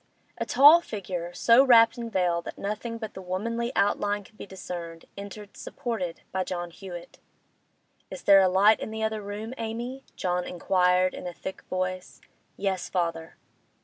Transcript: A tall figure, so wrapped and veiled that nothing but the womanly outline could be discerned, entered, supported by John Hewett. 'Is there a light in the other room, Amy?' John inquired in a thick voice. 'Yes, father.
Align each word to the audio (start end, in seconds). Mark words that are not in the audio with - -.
A 0.39 0.47
tall 0.47 0.81
figure, 0.81 1.31
so 1.31 1.63
wrapped 1.63 1.95
and 1.95 2.11
veiled 2.11 2.45
that 2.45 2.57
nothing 2.57 2.97
but 2.97 3.13
the 3.13 3.21
womanly 3.21 3.71
outline 3.75 4.23
could 4.23 4.35
be 4.35 4.47
discerned, 4.47 5.05
entered, 5.15 5.55
supported 5.55 6.21
by 6.31 6.43
John 6.43 6.71
Hewett. 6.71 7.19
'Is 8.09 8.23
there 8.23 8.41
a 8.41 8.49
light 8.49 8.79
in 8.79 8.89
the 8.89 9.03
other 9.03 9.21
room, 9.21 9.53
Amy?' 9.59 10.03
John 10.15 10.43
inquired 10.43 11.13
in 11.13 11.27
a 11.27 11.33
thick 11.33 11.61
voice. 11.69 12.19
'Yes, 12.57 12.89
father. 12.89 13.35